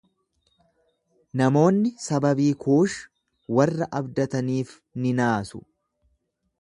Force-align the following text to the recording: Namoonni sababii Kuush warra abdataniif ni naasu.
Namoonni 1.41 1.91
sababii 2.05 2.49
Kuush 2.65 2.95
warra 3.59 3.91
abdataniif 4.01 4.73
ni 5.05 5.13
naasu. 5.21 5.63